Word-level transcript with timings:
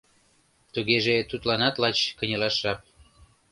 Тугеже 0.73 1.15
тудланат 1.29 1.75
лач 1.81 1.97
кынелаш 2.17 2.55
жап. 2.61 2.79